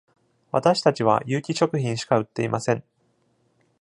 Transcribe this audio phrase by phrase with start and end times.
[0.51, 2.83] 私たちは有機食品しか売っていません。